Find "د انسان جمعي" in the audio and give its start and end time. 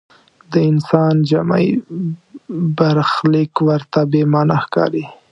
0.51-1.69